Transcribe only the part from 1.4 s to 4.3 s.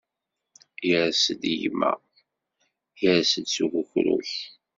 gma, yers-d s ukukru.